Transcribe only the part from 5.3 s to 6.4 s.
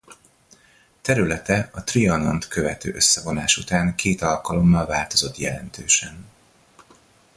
jelentősen.